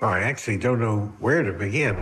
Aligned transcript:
I 0.00 0.20
actually 0.20 0.58
don't 0.58 0.78
know 0.80 1.12
where 1.18 1.42
to 1.42 1.52
begin. 1.52 1.96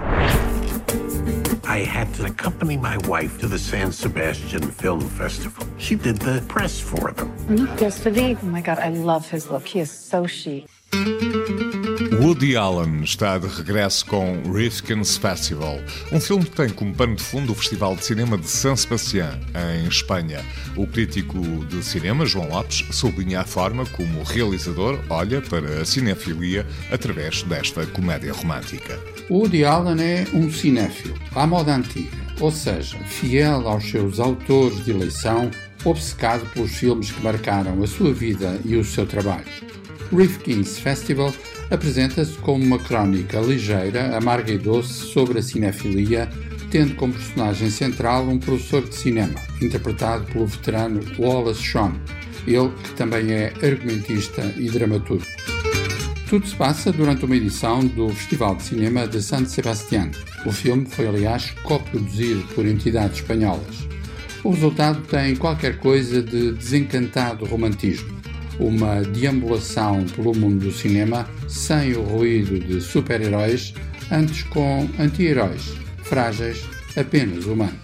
I 1.65 1.79
had 1.79 2.13
to 2.15 2.27
accompany 2.27 2.77
my 2.77 2.99
wife 3.09 3.41
to 3.41 3.47
the 3.47 3.59
San 3.59 3.91
Sebastian 3.91 4.71
Film 4.71 5.01
Festival. 5.01 5.67
She 5.79 5.95
did 5.95 6.19
the 6.19 6.45
press 6.47 6.79
for 6.79 7.13
them. 7.13 7.33
Yesterday, 7.79 8.37
oh 8.43 8.47
my 8.47 8.61
God, 8.61 8.79
I 8.79 8.91
love 8.91 9.31
his 9.31 9.51
look. 9.51 9.67
He 9.67 9.81
is 9.81 9.91
so 9.91 10.27
chic. 10.27 10.67
Woody 11.97 12.57
Allen 12.57 13.03
está 13.03 13.39
de 13.39 13.47
regresso 13.47 14.05
com 14.05 14.43
Rifkin's 14.53 15.17
Festival, 15.17 15.81
um 16.13 16.21
filme 16.21 16.45
que 16.45 16.51
tem 16.51 16.69
como 16.69 16.95
pano 16.95 17.17
de 17.17 17.23
fundo 17.23 17.53
o 17.53 17.55
Festival 17.55 17.97
de 17.97 18.05
Cinema 18.05 18.37
de 18.37 18.47
San 18.49 18.77
Sebastián, 18.77 19.41
em 19.75 19.89
Espanha. 19.89 20.45
O 20.77 20.87
crítico 20.87 21.41
de 21.67 21.83
cinema, 21.83 22.27
João 22.27 22.51
Lopes, 22.51 22.85
sublinha 22.91 23.41
a 23.41 23.45
forma 23.45 23.87
como 23.87 24.21
o 24.21 24.25
realizador 24.25 24.99
olha 25.09 25.41
para 25.41 25.81
a 25.81 25.85
cinefilia 25.87 26.67
através 26.91 27.43
desta 27.45 27.87
comédia 27.87 28.33
romântica. 28.33 29.01
Woody 29.31 29.65
Allen 29.65 30.03
é 30.03 30.27
um 30.35 30.51
cinéfilo, 30.51 31.15
à 31.35 31.47
moda 31.47 31.75
antiga, 31.75 32.17
ou 32.41 32.53
seja, 32.53 32.99
fiel 33.07 33.67
aos 33.67 33.89
seus 33.89 34.21
autores 34.21 34.85
de 34.85 34.91
eleição, 34.91 35.51
obcecado 35.83 36.45
pelos 36.51 36.73
filmes 36.73 37.11
que 37.11 37.23
marcaram 37.23 37.83
a 37.83 37.87
sua 37.87 38.13
vida 38.13 38.61
e 38.67 38.77
o 38.77 38.85
seu 38.85 39.07
trabalho. 39.07 39.47
Rifkin's 40.13 40.79
Festival 40.79 41.35
apresenta-se 41.71 42.33
como 42.39 42.65
uma 42.65 42.79
crónica 42.79 43.41
ligeira, 43.41 44.17
amarga 44.17 44.53
e 44.53 44.59
doce 44.59 44.93
sobre 44.93 45.39
a 45.39 45.43
cinefilia, 45.43 46.29
tendo 46.71 46.95
como 46.95 47.13
personagem 47.13 47.71
central 47.71 48.29
um 48.29 48.39
professor 48.39 48.83
de 48.83 48.95
cinema, 48.95 49.35
interpretado 49.61 50.25
pelo 50.27 50.47
veterano 50.47 51.01
Wallace 51.19 51.63
Shawn, 51.63 51.93
ele 52.47 52.71
que 52.85 52.93
também 52.93 53.33
é 53.33 53.53
argumentista 53.63 54.43
e 54.57 54.71
dramaturgo. 54.71 55.27
Tudo 56.29 56.47
se 56.47 56.57
passa 56.57 56.93
durante 56.93 57.25
uma 57.25 57.37
edição 57.37 57.87
do 57.87 58.09
Festival 58.09 58.57
de 58.57 58.65
Cinema 58.65 59.07
de 59.07 59.23
San 59.23 59.45
Sebastián. 59.45 60.11
O 60.45 60.51
filme 60.51 60.85
foi, 60.85 61.07
aliás, 61.07 61.53
coproduzido 61.63 62.43
por 62.55 62.67
entidades 62.67 63.19
espanholas. 63.19 63.87
O 64.43 64.51
resultado 64.51 65.03
tem 65.03 65.37
qualquer 65.37 65.79
coisa 65.79 66.23
de 66.23 66.53
desencantado 66.53 67.45
romantismo 67.45 68.17
uma 68.59 69.03
deambulação 69.03 70.05
pelo 70.05 70.35
mundo 70.35 70.67
do 70.67 70.73
cinema 70.73 71.29
sem 71.49 71.95
o 71.95 72.03
ruído 72.03 72.59
de 72.59 72.81
super-heróis, 72.81 73.75
antes 74.11 74.43
com 74.45 74.89
anti-heróis, 74.99 75.75
frágeis, 76.05 76.65
apenas 76.97 77.45
humanos. 77.47 77.75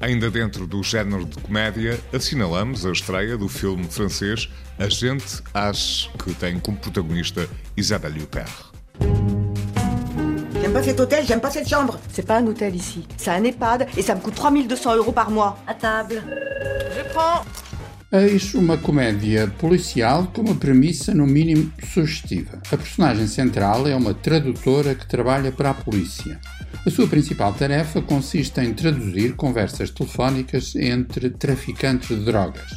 Ainda 0.00 0.28
dentro 0.30 0.66
do 0.66 0.82
género 0.82 1.24
de 1.24 1.38
comédia, 1.38 1.98
assinalamos 2.12 2.84
a 2.84 2.90
estreia 2.90 3.38
do 3.38 3.48
filme 3.48 3.84
francês 3.84 4.48
A 4.76 4.88
Gente 4.88 5.40
Ache, 5.54 6.10
que 6.18 6.34
tem 6.34 6.58
como 6.58 6.76
protagonista 6.76 7.48
Isabelle 7.76 8.20
Huppert. 8.20 8.71
J'aime 10.62 10.74
pas 10.74 10.82
cet 10.84 11.00
hôtel, 11.00 11.24
j'aime 11.26 11.40
pas 11.40 11.50
cette 11.50 11.68
chambre. 11.68 11.98
C'est 12.12 12.24
pas 12.24 12.38
un 12.38 12.46
hôtel 12.46 12.76
ici, 12.76 13.04
c'est 13.16 13.30
un 13.30 13.42
EHPAD 13.42 13.88
et 13.96 14.02
ça 14.02 14.14
me 14.14 14.20
coûte 14.20 14.36
3200 14.36 14.94
euros 14.94 15.10
par 15.10 15.28
mois. 15.28 15.58
À 15.66 15.74
table. 15.74 16.22
Je 16.96 17.12
prends. 17.12 17.44
Eis 18.12 18.54
uma 18.54 18.76
comédia 18.76 19.48
policial 19.58 20.28
com 20.32 20.42
uma 20.42 20.54
premissa 20.54 21.12
no 21.12 21.26
mínimo 21.26 21.68
sugestiva. 21.92 22.60
A 22.70 22.76
personagem 22.76 23.26
central 23.26 23.88
é 23.88 23.96
uma 23.96 24.14
tradutora 24.14 24.94
que 24.94 25.08
trabalha 25.08 25.50
para 25.50 25.70
a 25.70 25.74
polícia. 25.74 26.38
A 26.86 26.90
sua 26.90 27.08
principal 27.08 27.52
tarefa 27.54 28.00
consiste 28.00 28.60
em 28.60 28.72
traduzir 28.72 29.34
conversas 29.34 29.90
telefónicas 29.90 30.76
entre 30.76 31.30
traficantes 31.30 32.16
de 32.16 32.24
drogas. 32.24 32.70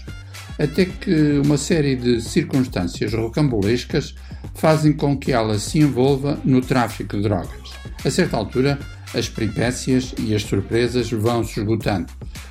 Até 0.57 0.85
que 0.85 1.39
uma 1.45 1.57
série 1.57 1.95
de 1.95 2.19
circunstâncias 2.19 3.13
rocambolescas 3.13 4.15
fazem 4.53 4.93
com 4.93 5.17
que 5.17 5.31
ela 5.31 5.57
se 5.59 5.79
envolva 5.79 6.39
no 6.43 6.61
tráfico 6.61 7.17
de 7.17 7.23
drogas. 7.23 7.71
A 8.03 8.09
certa 8.09 8.37
altura, 8.37 8.79
as 9.13 9.27
peripécias 9.27 10.13
e 10.19 10.35
as 10.35 10.43
surpresas 10.43 11.09
vão 11.11 11.43
se 11.43 11.59
esgotando, 11.59 12.07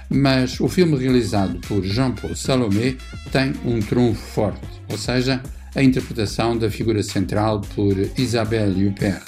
mas 0.08 0.58
o 0.60 0.68
filme 0.68 0.96
realizado 0.96 1.58
por 1.66 1.82
Jean-Paul 1.82 2.34
Salomé 2.34 2.96
tem 3.30 3.52
um 3.64 3.80
trunfo 3.80 4.20
forte, 4.20 4.66
ou 4.90 4.98
seja, 4.98 5.42
a 5.74 5.82
interpretação 5.82 6.56
da 6.56 6.70
figura 6.70 7.02
central 7.02 7.60
por 7.74 7.96
Isabelle 8.16 8.86
Huppert. 8.86 9.22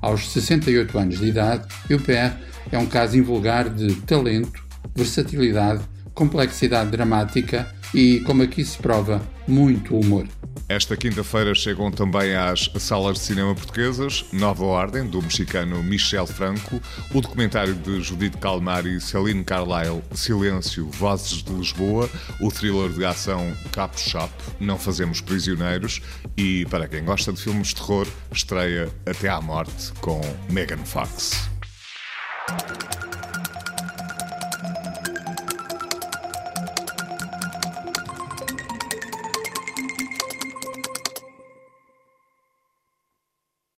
Aos 0.00 0.32
68 0.32 0.98
anos 0.98 1.18
de 1.18 1.26
idade, 1.26 1.68
Huppert 1.90 2.36
é 2.72 2.78
um 2.78 2.86
caso 2.86 3.18
invulgar 3.18 3.68
de 3.68 3.94
talento, 4.02 4.64
versatilidade, 4.94 5.82
complexidade 6.14 6.90
dramática 6.90 7.72
e, 7.94 8.20
como 8.20 8.42
aqui 8.42 8.64
se 8.64 8.78
prova, 8.78 9.20
muito 9.46 9.96
humor. 9.96 10.26
Esta 10.68 10.96
quinta-feira 10.96 11.52
chegam 11.54 11.90
também 11.90 12.36
às 12.36 12.70
salas 12.78 13.18
de 13.18 13.24
cinema 13.24 13.54
portuguesas 13.54 14.24
Nova 14.32 14.64
Ordem, 14.64 15.04
do 15.04 15.20
mexicano 15.20 15.82
Michel 15.82 16.26
Franco, 16.26 16.80
o 17.12 17.20
documentário 17.20 17.74
de 17.74 18.00
Judith 18.00 18.36
Calmari 18.38 18.96
e 18.96 19.00
Celine 19.00 19.42
Carlyle, 19.42 20.00
Silêncio, 20.14 20.88
Vozes 20.90 21.42
de 21.42 21.52
Lisboa, 21.52 22.08
o 22.40 22.52
thriller 22.52 22.90
de 22.90 23.04
ação 23.04 23.52
Cap 23.72 23.98
Shop, 24.00 24.32
Não 24.60 24.78
Fazemos 24.78 25.20
Prisioneiros 25.20 26.00
e, 26.36 26.64
para 26.66 26.86
quem 26.86 27.04
gosta 27.04 27.32
de 27.32 27.42
filmes 27.42 27.68
de 27.68 27.76
terror, 27.76 28.06
estreia 28.30 28.88
Até 29.04 29.28
à 29.28 29.40
Morte 29.40 29.92
com 30.00 30.20
Megan 30.48 30.84
Fox. 30.84 31.50